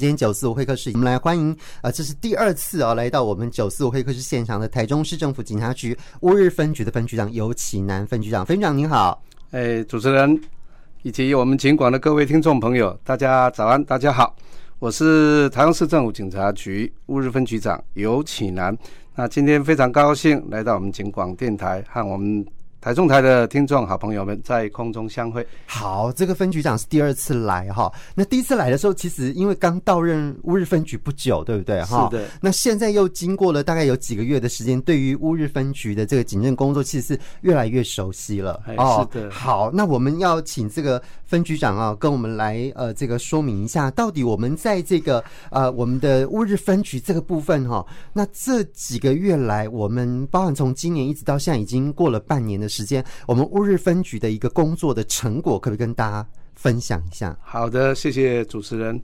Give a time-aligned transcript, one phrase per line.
[0.00, 1.50] 今天九四五会客室，我们来欢迎
[1.82, 10.40] 啊，这是第二次啊，来到我们九四五会客室现场的台中市政府警察局乌日分局的分局长游启南分局长，分局长您好，哎，主持人
[11.02, 14.36] 以及我们警广的各位听众朋友，大家早安，大家好，
[14.78, 18.78] 我是台中市政府警察局乌日分局长游启南，
[19.16, 22.46] 那今天非常高兴来到我们警广电台和我们。
[22.88, 25.46] 台中台的听众好朋友们在空中相会。
[25.66, 27.92] 好，这个分局长是第二次来哈。
[28.14, 32.08] 那第一次来的时候，其实因为刚到任乌日分局不久，对不对哈？
[32.10, 32.24] 是的。
[32.40, 38.58] 那现在又经过了大概有几个月的时间，对于乌日分局的这个警政工作，其实是越来越熟悉了。
[38.78, 39.30] 哦，是的。
[39.30, 47.84] 好，那我们要请这个分局长啊，跟我们来呃这个说明一下，到底我们在这个呃我们的乌日分局这个部分哈，
[48.14, 52.66] 那这几个月来，我们包含从今年一直到现在，已经过了半年的。
[52.77, 57.36] 时时间，我们乌日分局的一个工作的成果，可不可以跟大家分享一下？
[57.42, 59.00] 好的，谢谢主持人。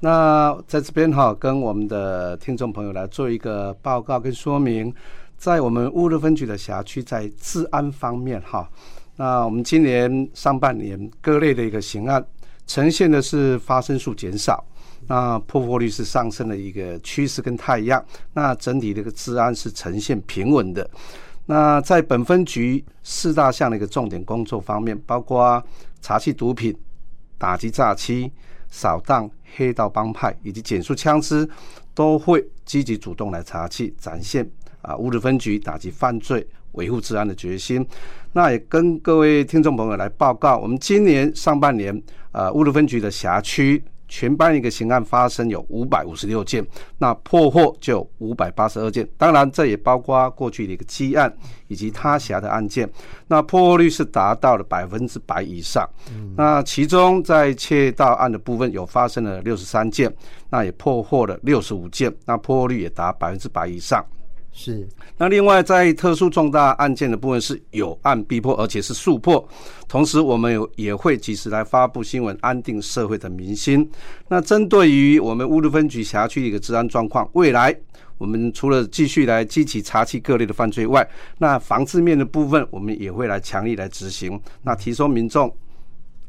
[0.00, 4.90] 那在这边哈，跟我们的听众朋友来做一个报告跟说明，
[5.36, 8.66] 在我们乌日分局的辖区，在治安方面哈，
[9.16, 12.24] 那我们今年上半年各类的一个刑案，
[12.66, 14.64] 呈现的是发生数减少，
[15.06, 20.88] 那破获率是上升的一个趋势跟态样，那整体这个治安是呈现平稳的。
[21.50, 25.60] 那在本分局四大项的一个重点工作方面，包括
[26.00, 26.72] 查缉毒品、
[27.38, 28.30] 打击诈欺、
[28.68, 31.48] 扫荡黑道帮派以及检肃枪支，
[31.92, 34.48] 都会积极主动来查缉，展现
[34.80, 37.84] 啊乌鲁分局打击犯罪、维护治安的决心。
[38.32, 43.82] 那也跟各位听众朋友来报告，我们今年上半年啊乌鲁分局的辖区。
[44.10, 46.66] 全班一个刑案发生有五百五十六件，
[46.98, 49.08] 那破获就五百八十二件。
[49.16, 51.32] 当然，这也包括过去的一个积案
[51.68, 52.90] 以及他辖的案件。
[53.28, 55.88] 那破获率是达到了百分之百以上。
[56.36, 60.12] 那其中在窃盗案的部分有发生了六十三件，
[60.50, 64.04] 那也破获了六十五件，那破获率也达百分之百以上。
[64.52, 69.48] 是，那另外在特殊重大案件的部分是有案必破，而且是速破。
[69.88, 73.88] 同时，我们有也会及时来发布新闻，安定社会的民心。
[74.28, 77.74] 那针对于我们乌鲁分局辖区的一个治安状况，未来
[78.18, 81.08] 我们除了继续来积极查缉各类的犯罪外，
[81.38, 85.50] 那防治面的部分，我们也会来强力来执行，那提升民众。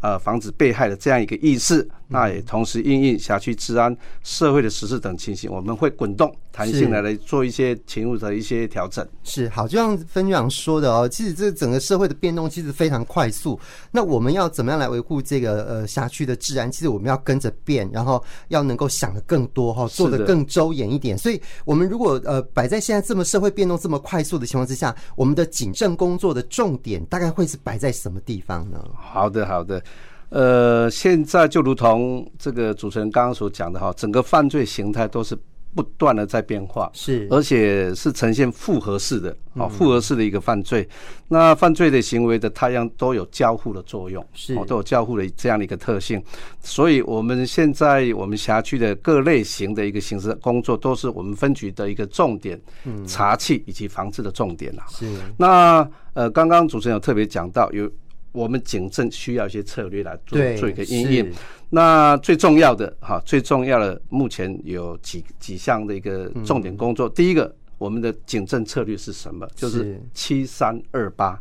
[0.02, 9.08] 呃，防止被害的这样一个意识，那也同时应应辖区治安、社会的实事等情形，我们会滚动弹性来来做一些勤务的一些调整。
[9.24, 13.60] 是好，就像分局长说的哦，其实这整个社会的变动其实非常快速。
[13.92, 16.72] 那我们要怎么样来维护这个呃辖区的治安？
[16.72, 21.16] 其实我们要跟着变，然后要能够想的更多哈，做的更周延一点。
[21.16, 28.84] 所以，我们如果呃摆在现在这么社会变动这么快速的情况之下，我们的警政工作的重点大概会是摆在什么地方呢？
[28.96, 29.82] 好的，好的。
[30.32, 35.38] 呃，现在就如同这个主持人刚刚所讲的哈，整个犯罪形态都是
[35.76, 40.88] 不断的在变化，是，而且是呈现复合式的啊，复合式的一个犯罪。
[41.28, 46.22] 那犯罪的行为的太阳都有交互的作用，是，都有交互的这样的一个特性。
[46.62, 54.84] 所以，我们现在我们辖区的各类型的一个刑事工作，都是我们分局的一个重点嗯查缉以及防治的重点啊。
[54.90, 55.06] 是。
[55.38, 57.92] 那呃，刚刚主持人有特别讲到有。
[58.32, 61.28] 我们警政需要一些策略来做做一个应用。
[61.70, 67.08] 那最重要的哈，最重要的目前有几几项的一个重点工作。
[67.08, 69.48] 第一个，我们的警政策略是什么？
[69.56, 71.40] 就是七三二八，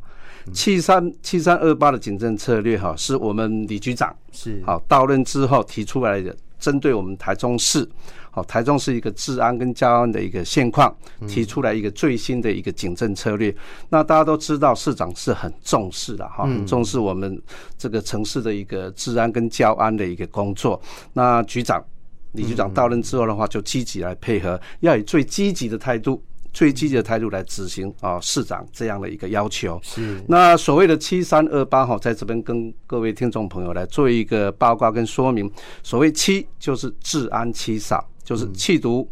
[0.52, 7.88] 七三七三二八的警政策略哈，是我们李局长是好到任之后提出来的，针对我们台中市。
[8.32, 10.94] 好，台中市一个治安跟交安的一个现况，
[11.26, 13.52] 提出来一个最新的一个警政策略。
[13.88, 17.42] 那大家都知道，市长是很重视的哈，很重视我们
[17.76, 20.80] 这个城市的一个治安跟交安的一个工作。
[21.12, 21.84] 那局长
[22.30, 26.22] 李局长到任之后的话，就积极来配合，要以最积极的态度。
[26.52, 29.78] 最积极的态度来执行啊，市长这样的一个要求。
[29.82, 30.20] 是。
[30.28, 35.50] 那所谓的七三二八哈，在这边跟各位听众朋友来做一个报告跟说明。
[35.82, 39.08] 所谓七就是治安七扫，就是缉毒、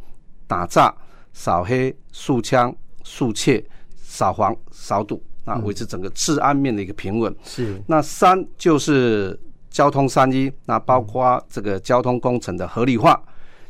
[0.46, 0.94] 打诈、
[1.32, 2.75] 扫黑、肃枪、
[3.05, 3.64] 肃窃、
[3.96, 7.34] 扫黄、扫赌，那维持整个治安面的一个平稳。
[7.44, 7.81] 是。
[7.87, 9.38] 那三就是
[9.70, 13.20] 交通三一，那包括这个交通工程的合理化。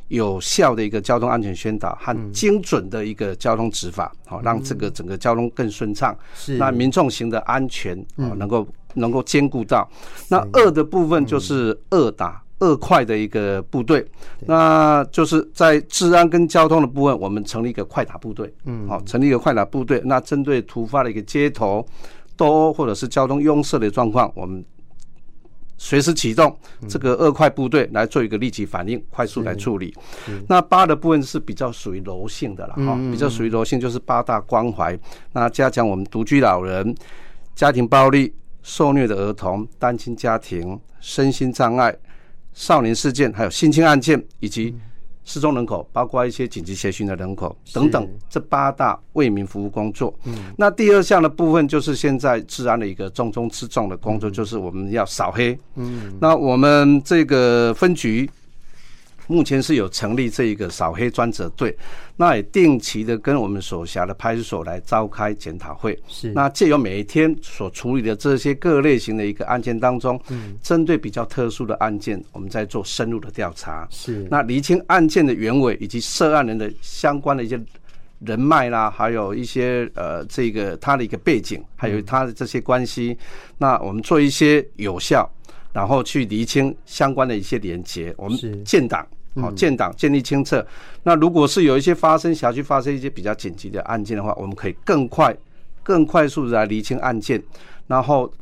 [0.08, 6.16] 有效的一个交通安全宣导和精准的一个交通执法，好让这个整个交通更顺畅。
[6.34, 9.88] 是，那民众型的安全啊，能够能够兼顾到。
[10.28, 14.04] 那二的部分就是二打二快的一个部队，
[14.46, 18.52] 那就是在治安跟交通的部分，我们成立一个快打部队。
[18.64, 20.00] 嗯，好，成立一个快打部队。
[20.04, 21.86] 那针对突发的一个街头
[22.36, 24.64] 斗殴或者是交通拥塞的状况，我们
[25.78, 26.54] 随时启动
[26.88, 29.94] 这个二块部队来做一个立即反应，快速来处理。
[30.48, 34.98] 那八的部分是比较属于柔性的了哈，比较属于柔性，就是八大关怀，
[35.32, 36.94] 那加强我们独居老人、
[37.54, 41.96] 家庭暴力、受虐的儿童、单亲家庭、身心障碍、
[42.52, 44.74] 少年事件，还有性侵案件以及。
[45.28, 50.12] 失踪人口，包括一些紧急协寻的人口等等，这八大为民服务工作。
[50.24, 55.56] 嗯，那第二项的部分就是现在治安的一个重中之重的工作，就是我们要扫黑。
[55.74, 58.28] 嗯，那我们这个分局。
[59.28, 61.76] 目前是有成立这一个扫黑专责队，
[62.16, 65.96] 那也定期的跟我们所辖的派出所来召开检讨会。
[66.08, 73.86] 是，那借由每一天所处理的这些各类型的一个案件当中，嗯，针对比较特殊的案件，我们在做深入的调查。
[73.90, 77.60] 是，那厘清案件的原委以及涉案人的相关的一些
[78.20, 83.16] 人脉啦，还有一些呃这个他的一个背景，还有他的这些关系，
[83.58, 85.30] 那我们做一些有效，
[85.72, 89.06] 然后去厘清相关的一些连结，我们建档。
[89.40, 90.66] 好，建档建立清册。
[91.02, 95.36] 那如果是有一些发生辖区发生一些比较紧急的案件的话，我们可以更快、
[95.82, 97.42] 更快速的来厘清案件，
[97.86, 98.32] 然后。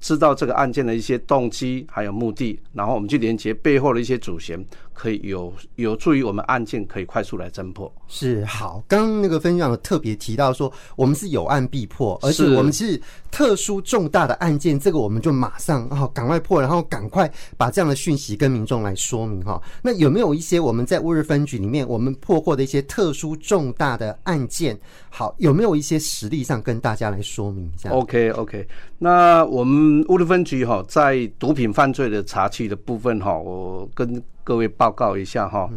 [0.00, 4.62] 知道这个案件的一些动机还有目的，然后我们去连接背后的一些主嫌，
[4.94, 7.92] 可以有有助于我们案件可以快速来侦破。
[8.08, 12.98] 是好，刚刚那个分局长特别提到说，我们是有案必破，而且我们是
[13.30, 19.60] 特殊重大的案件，这个我们就马上啊赶快破，然后赶快把这样的讯息跟民众来说明哈。
[19.82, 24.78] 那有没有一些我们在乌日分局里面我们破获的一些特殊重大的案件？
[25.10, 28.66] 好，有没有一些实例上跟大家来说明一下？OK OK，
[28.98, 30.04] 那我们。
[30.08, 35.68] 乌日分局哈，在毒品犯罪的查缉的部分哈，我跟各位报告一下哈。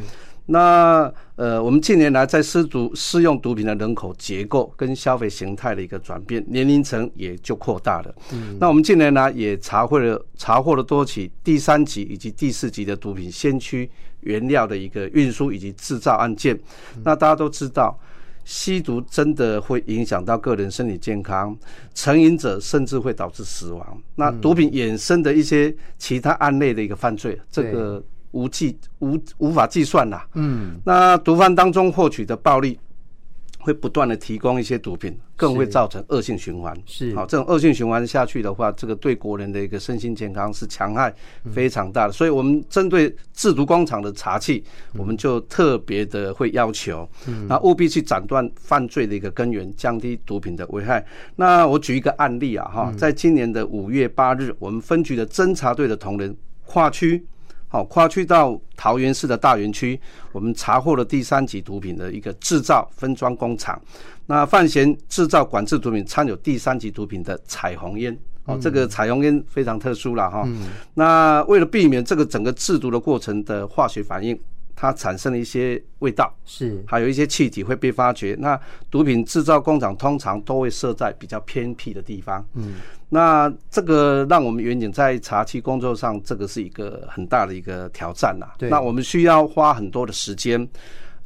[0.49, 8.15] 那呃，我们近年来在施毒施用毒品的人口结构跟消费形态的一个转变，年龄层也就扩大了。
[8.31, 13.89] 嗯那我们近年来也查获了查获了多起第三级以及第四级的毒品先驱
[14.21, 16.57] 原料的一个运输以及制造案件。
[17.03, 17.97] 那大家都知道。
[18.49, 21.53] 吸毒真的会影响到个人身体健康，
[21.93, 24.01] 成瘾者甚至会导致死亡。
[24.15, 28.01] 那毒品衍生的一些其他案类的一个犯罪，这个
[28.37, 30.21] 无计无无法计算呐。
[30.35, 32.79] 嗯，那毒贩当中获取的暴利。
[33.59, 36.73] 会不断的提供一些毒品，更会造成恶性循环。
[36.85, 41.13] 是，好，这种恶性循环下去的话，这个对国人的一个身心健康是强害
[41.53, 42.13] 非常大的。
[42.13, 44.63] 所以，我们针对制毒工厂的查缉，
[44.93, 47.05] 我们就特别的会要求，
[47.49, 51.05] 那务必去斩断犯罪的一个根源，降低毒品的危害。
[51.35, 56.33] 那我举一个案例啊，哈，在今年的五月八日，我们分局的侦查队的同仁
[56.65, 57.21] 跨区。
[57.67, 59.99] 好，跨区到桃园市的大园区，
[60.31, 63.79] 我们查获了第三级毒品的一个制造分装工厂。
[64.25, 68.17] 那范闲制造管制毒品，掺有第三级毒品的彩虹烟。
[68.45, 70.47] 哦，这个彩虹烟非常特殊了哈。
[70.93, 74.37] 那为了避免这个整个制毒的过程的化学反应。
[74.79, 78.37] 它产生了一些味道，是还有一些气体会被发觉。
[78.39, 78.57] 那
[78.91, 82.75] 毒品制造工厂通常都会设在比较偏僻的地方，嗯，
[83.09, 88.45] 那这个让我们远景在查缉工作上，这个是一个很大的一个挑战呐。
[88.59, 90.65] 对，那我们需要花很多的时间。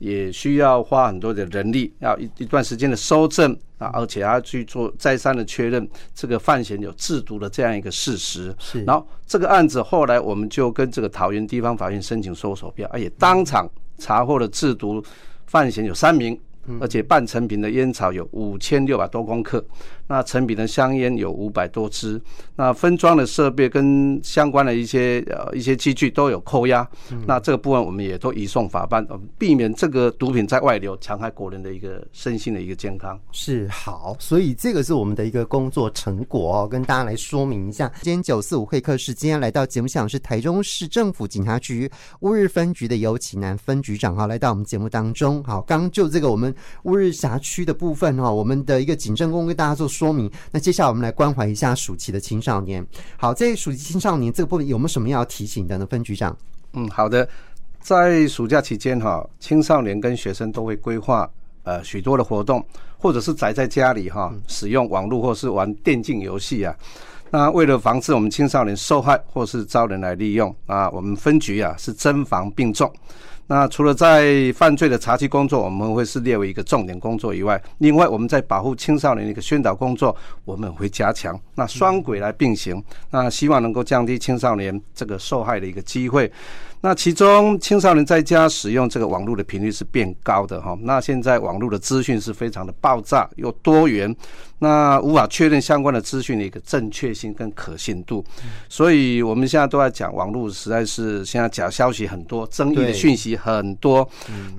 [0.01, 8.53] 也需要花很多的人力，要一一段时间的搜证啊，而且要去做再三的确认这个范闲有制毒的这样一个事实。
[8.57, 13.69] 是，然后这个案子后来我们就跟这个桃园地方法院申请搜索票，而且当场
[13.99, 15.01] 查获了制毒
[15.45, 16.37] 范闲有三名。
[16.79, 19.65] 而且半成品的烟草有五千六百多公克，
[20.11, 22.21] 那成品的香烟有五百多支，
[22.57, 26.85] 那分装的设备跟相关的一些呃一些器具都有扣押，
[27.25, 33.17] 那这个部分我们也都移送法办，避免这个毒品在外流，强害国人的一个身心的一个健康。
[33.31, 37.89] 是好，所以这个是我们的一个工作成果哦，跟大家来说明一下。
[38.01, 41.89] 今天九四五会客室，今天来到节目现场是台中市政府警察局
[42.19, 45.41] 乌日分局的尤启南分局长哈，来到我们节目当中。
[45.45, 46.53] 好，刚就这个我们。
[46.83, 50.27] 乌日辖区的部分哈，我们的一个警政工跟大家做说明。
[50.49, 52.83] 那接下来我们来关怀一下暑期的青少年。
[53.17, 55.85] 好，在暑期青少年这个部分有没有什么要提醒的呢？
[55.85, 56.35] 分局长，
[56.73, 57.27] 嗯，好的，
[57.79, 61.29] 在暑假期间哈，青少年跟学生都会规划
[61.61, 62.65] 呃许多的活动，
[62.97, 66.75] 或者是宅在家里哈，使用网络或是玩电竞游戏啊。
[67.29, 72.91] 那为了防止我们青少年受害或是遭人来利用啊，我们分局啊是侦防并重。
[73.51, 80.15] 那除了在犯罪的查缉工作，我们会是列为一个重点工作以外，另外我们在保护青少年的一个宣导工作，
[80.45, 86.31] 我们会加强，那双轨来并行，那希望能够降低青少年这个受害的一个机会。
[86.81, 90.75] 那其中青少年在家使用这个网络的频率是变高的哈。
[90.81, 94.13] 那现在网络的资讯是非常的爆炸又多元，
[94.57, 98.25] 那无法确认相关的资讯的一个正确性跟可信度。
[98.67, 104.07] 所以我们现在都在讲网络实在是现在假消息很多，争议的讯息很多。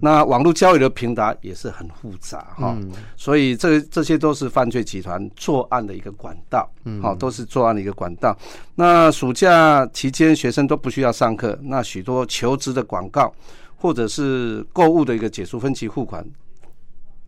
[0.00, 2.78] 那网络交友的平台也是很复杂哈。
[3.16, 6.70] 所以这这些都是犯罪集团作案的一个管道，
[7.02, 8.38] 好，都是作案的一个管道。
[8.76, 12.11] 那暑假期间学生都不需要上课，那许多。
[12.12, 13.32] 说求职的广告，
[13.76, 16.24] 或者是购物的一个解除分期付款，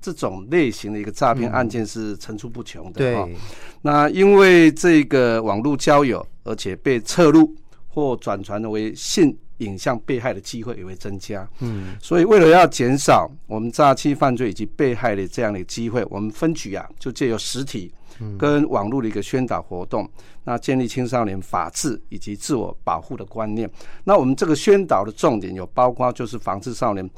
[0.00, 2.98] 这种类型的一个诈骗案件是层出不穷的。
[2.98, 3.36] 对，
[3.82, 7.54] 那因为这个网络交友，而且被侧录
[7.88, 11.48] 或转传为性影像被害的机会也会增加。
[11.60, 17.92] 嗯，所以为了要减少我们诈欺犯罪以及被害的这样的机会，我们分局啊就借由实体。
[18.38, 20.08] 跟网络的一个宣导活动，
[20.44, 23.70] 那建立青少年法治以及自我保护的观念。
[24.04, 27.08] 那我们这个宣导的重点有包括就是防治少年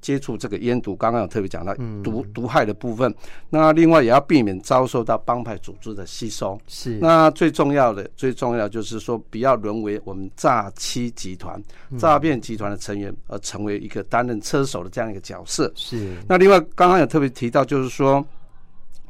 [0.00, 1.74] 接触这个烟毒，刚刚有特别讲到
[2.04, 3.12] 毒毒害的部分。
[3.50, 6.56] 那另外也要避免遭受到帮派组织的吸收。
[6.68, 6.98] 是。
[7.00, 11.60] 那最重要的，最重要就是说，不要沦为我们诈欺集团、
[11.98, 15.70] 诈骗集团的成员，而成为一个担任车手的这样一个角色。
[15.74, 16.16] 是。
[16.28, 18.24] 那另外刚刚有特别提到，就是说。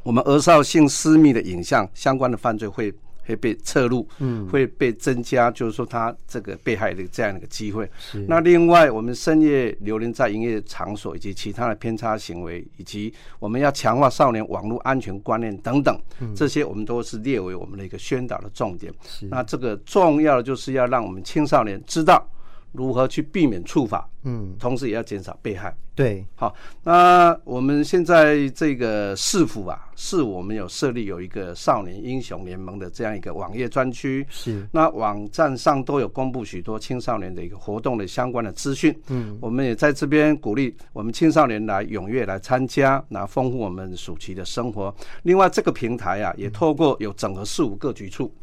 [0.03, 2.93] 我们儿少性私密的影像相关的犯罪会
[3.25, 7.87] 会被侧录，嗯，会被增加，就是说他这个被害的这样的一个机会。
[7.99, 8.25] 是。
[8.27, 16.01] 那另外，我们深夜流连在营业场所以及其他的偏差行为，以及我们要强化少年网络安全观念等等，
[16.35, 18.91] 这些我们都是列为我们的一个宣导的重点。
[19.07, 19.27] 是。
[19.27, 22.27] 那这个重要的就是要让我们青少年知道。
[22.71, 24.09] 如何去避免触法？
[24.23, 25.75] 嗯，同时也要减少被害。
[25.95, 34.25] 对，好，那我们现在这个市府啊，是我们有设立有一个少年英雄联盟的这样一个网页专区。
[34.29, 38.97] 是，那网站上都有公布许多青少年的一个活动的相关的资讯。
[39.07, 44.93] 嗯，我们也在这边鼓励我们青少年来踊跃来参加，来丰富我们暑期的生活。
[45.23, 48.33] 另外，这个平台啊，也透过有整合四五个局处。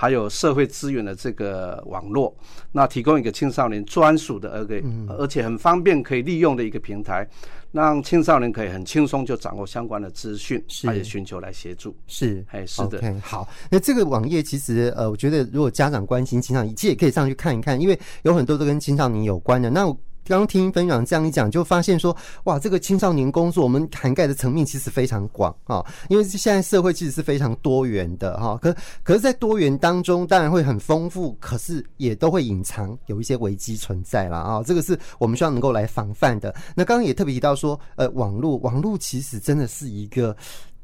[0.00, 2.32] 还有社会资源的这个网络，
[2.70, 7.28] 那提供一个青少年专属的而给，而且很方便可以利用的一个平台，
[7.72, 11.92] 让青少年可以很轻松就掌握相关的资讯，而且寻求来协助。
[12.06, 13.02] 是，哎，是的。
[13.20, 19.68] 好，那这个网页其实呃，我觉得如果家长关心青少年，其实也可以上去看一看，因为有很多都跟青少年有关的。
[19.68, 19.98] 那我。
[20.36, 25.84] 刚听分享这样一讲，就发现说，哇，这个青少年工作我们涵盖的层面其实非常广啊。
[26.08, 28.58] 因为现在社会其实是非常多元的哈。
[28.60, 34.62] 可可是，在多元当中，当然会很丰富，可是也都会隐藏有一些危机存在了啊。
[34.64, 36.54] 这个是我们需要能够来防范的。
[36.74, 40.36] 那刚刚也特别提到说，呃，网络网络其实真的是一个。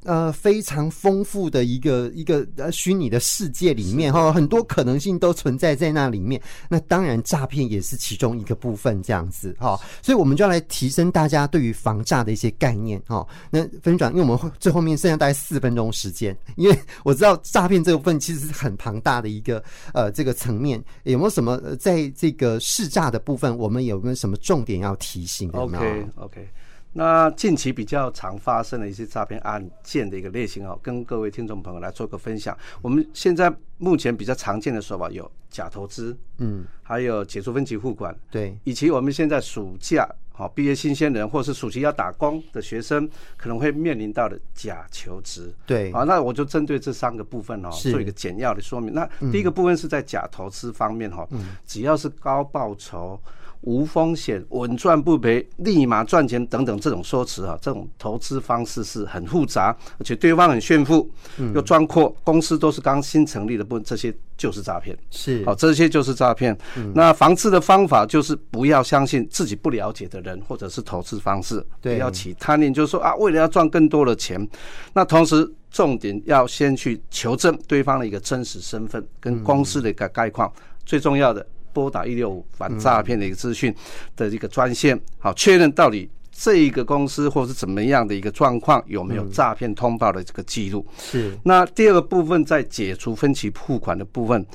[0.04, 6.40] 呃，非常丰富的一个一个呃虚拟的世界里面哈，很多可能性都存在在那里面。
[6.68, 9.80] 那当然，诈骗也是其中一个部分，这样子哈。
[10.02, 13.26] 所以我们就要来提升大家对于防诈的一些概念哈。
[13.50, 26.48] 那分享，因为我们会最后面剩下大概四分钟时间，因为我知道诈骗这部分其实是很庞大的一个呃这个层面，有没有什么在这个试诈的部分，我们有没有什么重点要提醒的呢？OK OK。
[26.96, 32.56] 那近期比较常发生的一些诈骗案件的一个类型哦，跟各位听众朋友来做个分享。
[32.80, 48.94] 我们现在目前比较常见的说法有假投资，嗯，还有解除分期付款，对，以及我们现在暑假好毕业新鲜人或是暑期要打工的学生可能会面临到的假求职，对，好，那我就针对这三个部分哦，做一个简要的说明。
[48.94, 51.28] 那第一个部分是在假投资方面哈，
[51.66, 53.20] 只要是高报酬。
[53.64, 61.10] 无风险、稳赚不赔、立马赚钱等等这种说辞啊，这种投资方式是很复杂，而且对方很炫富，
[61.54, 64.96] 又装阔，公司都是刚新成立的，不，这些就是诈骗。
[65.10, 66.56] 是，好，这些就是诈骗。
[66.94, 74.46] 那防治的方法就是不要相信自己不了解的人或者是投资方式，不要起贪念，就是说啊，为了要赚更多的钱。
[74.92, 80.52] 那同时，重点要先去求证对方的一个真实身份跟公司的一个概况，
[80.84, 81.44] 最重要的。
[81.74, 83.74] 拨打一六五反诈骗的一个资讯
[84.16, 90.86] 的一个专线，好，确认到底这一个公司或是怎么样的一个状况，有没有诈骗通报的这个记录？
[90.98, 91.36] 是。
[91.42, 94.46] 那第二个部分在解除分期付款的部分，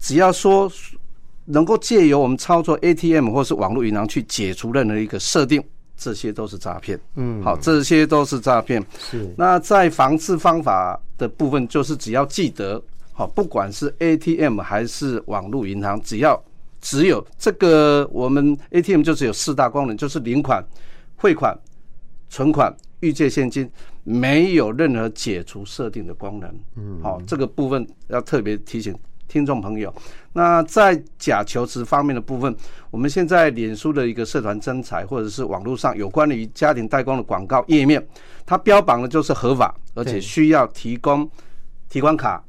[0.00, 0.70] 只要说
[1.44, 5.62] 能够借由我们操作 ATM 或是网络银行去解除任何一个设定，
[5.96, 6.98] 这些都是诈骗。
[7.14, 8.84] 嗯，好，这些都是诈骗。
[9.10, 9.32] 是。
[9.36, 12.82] 那在防治方法的部分，就是只要记得。
[13.18, 16.40] 好，不管是 ATM 还是网络银行，只要
[16.80, 20.64] 只有这个我们 ATM 就只有四大功能，就是领款、
[21.16, 21.52] 汇款、
[22.28, 23.68] 存款、预借现金，
[24.04, 26.48] 没有任何解除设定的功能。
[26.76, 28.96] 嗯，好，这个部分要特别提醒
[29.26, 29.92] 听众朋友。
[30.32, 32.54] 那在假求职方面的部分，
[32.88, 38.06] 我们现在脸书的一个社团征才，或者是网络上有关于家庭代工的广告页面，
[38.46, 41.28] 它标榜的就是合法，而且需要提供
[41.88, 42.44] 提款卡。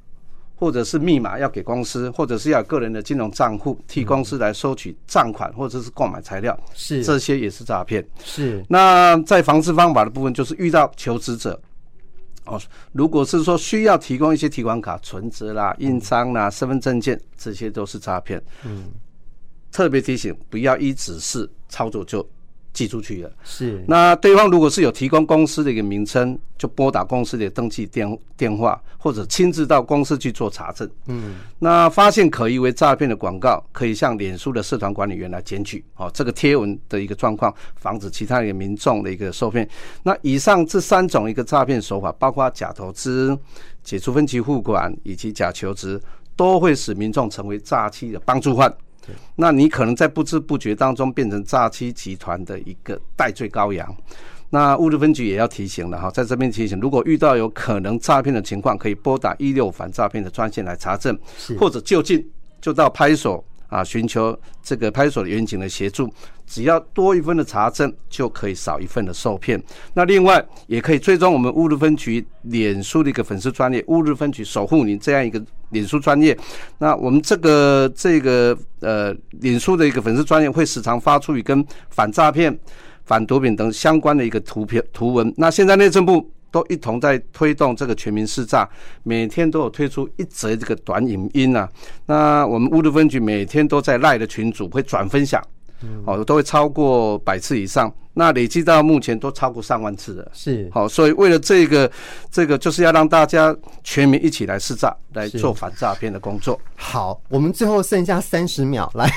[0.60, 8.06] 或者是密码要给公司，或者是要个人的金融账户替公司来收取账款，或者是购买材料，是这些也是诈骗。
[8.22, 11.58] 是那在防治方法的部分，就是遇到求职者，
[12.44, 12.62] 哦，
[12.92, 18.44] 如果是说需要提供一些提款卡、存折啦、印章啦、身份证件，这些都是诈骗。
[18.66, 18.92] 嗯，
[19.72, 22.28] 特别提醒，不要依指示操作就。
[22.74, 23.84] 寄出去了，是。
[23.88, 30.90] 那对方如果是有提供公司的一个名称，就拨打公司的登记电电话，或者亲自到公司去做查证。
[31.08, 31.36] 嗯。
[31.58, 35.84] 那发现可疑为诈骗的广告，可以向脸书的社团管理员来检举。
[35.96, 39.68] 哦，这个贴文的一个状况，防止其他一个民众的一个受骗。
[40.04, 43.38] 那以上这三种一个诈骗手法，包括假投资、
[43.84, 46.00] 解除分期付款以及假求职，
[46.36, 48.74] 都会使民众成为诈欺的帮助犯。
[49.36, 53.96] 那你可能在不知不觉当中变成诈欺集团的一个代罪羔羊。
[54.50, 61.18] 那物流分局也要提醒了哈，在这边提醒，如果遇到有可能诈骗的情况，可以拨打一六反诈骗的专线来查证，
[61.60, 62.28] 或者就近
[62.60, 63.46] 就到派出所。
[63.70, 66.12] 啊，寻求这个派出所的员警的协助，
[66.46, 69.62] 只要多一份的查证，就可以少一份的受骗。
[69.94, 76.38] 那另外也可以追踪我们乌日分局脸书的一个粉丝专业，乌日分局守护你这样一个脸书专业。
[76.80, 82.60] 那我们这个这个呃脸书的一个粉丝专业会时常发出与跟反诈骗、
[83.06, 85.34] 反毒品等相关的一个图片图文。
[85.38, 86.32] 那现在内政部。
[86.52, 88.68] 都一同在推动这个全民试诈，
[89.04, 91.70] 每天都有推出一则这个短影音啊。
[92.06, 95.42] 那我们乌鲁分局每天都在赖的群组会转分享，
[96.06, 97.94] 哦，都会超过百次以上。
[98.20, 101.90] 那累计到目前都超过上万次了，是好，所以为了这个，
[102.30, 106.60] 这个就是要让大家全民一起来试诈，来做反诈骗的工作。
[106.76, 109.10] 好，我们最后剩下三十秒来，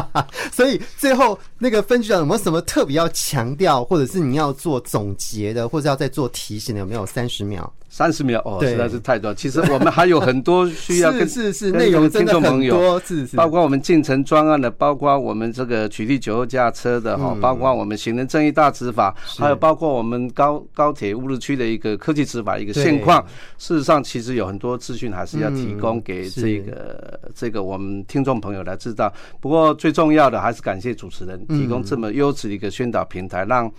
[0.52, 6.80] 所以最后那个分局长有没有什么特别要强调，或者是你要做总结的，或者要再做提醒的？
[6.80, 7.72] 有没有三十秒？
[7.92, 9.34] 三十秒哦，实在是太多。
[9.34, 23.24] 其实我们还有很多需要 跟是是内容听众朋友，是是，包括我们进城专案的，包括我们这个取缔酒后驾车的哈，包括我们行人正义大执法，还有包括我们高高铁乌日区的一个科技执法一个现况。
[23.58, 29.12] 事实上，其实有很多资讯还是要提供给这个这个我们听众朋友来知道。
[29.40, 33.70] 不过最重要的还是感谢主持人提供这么优质的一个宣导平台，让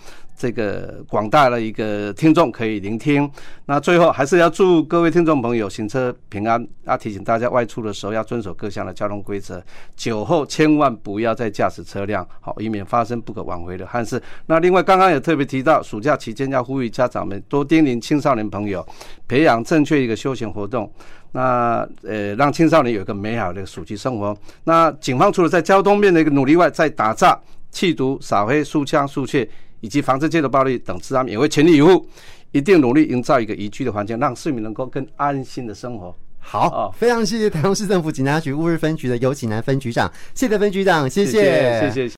[0.42, 3.30] 这个广大的一个听众可以聆听。
[3.68, 6.68] 那最后还是要祝各位听众朋友行车平安。
[6.86, 9.64] 要提醒大家外出的时候要遵守各项的交通规则，
[9.96, 14.20] 酒后千万不要再驾驶车辆，好，以免发生不可挽回的憾事。
[14.48, 18.84] 那另外刚刚也特别提到，暑假期间要呼吁家长们多叮咛青少年朋友，
[19.28, 20.92] 培养正确一个休闲活动，
[21.34, 24.36] 那呃让青少年有一个美好的暑期生活。
[24.64, 27.40] 那警方除了在交通面的一个努力外，在打诈、
[27.72, 29.48] 缉毒、扫黑、肃枪、肃窃。
[29.82, 32.08] 以及防治街头暴力等治安也会全力以赴，
[32.54, 36.16] 一定努力营造一个宜居的环境，让市民能够更安心的生活。
[36.44, 41.80] 好，哦、非常谢谢台中市政府警察局乌日分局的尤景南分局长，谢谢分局长，谢谢，谢谢。
[41.82, 42.10] 谢谢